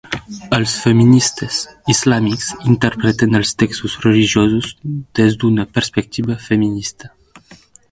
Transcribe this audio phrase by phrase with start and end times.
[0.57, 1.57] Els feministes
[1.93, 4.73] islàmics interpreten els textos religiosos
[5.21, 7.15] des d'una perspectiva feminista.